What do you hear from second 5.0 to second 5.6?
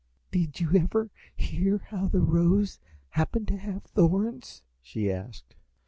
asked.